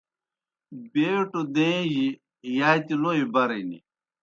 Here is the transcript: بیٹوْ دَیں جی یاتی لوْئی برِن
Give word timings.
بیٹوْ 0.91 1.41
دَیں 1.55 1.81
جی 1.91 2.07
یاتی 2.57 2.95
لوْئی 3.01 3.23
برِن 3.33 3.69